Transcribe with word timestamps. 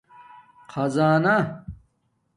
خزانہ 0.71 1.37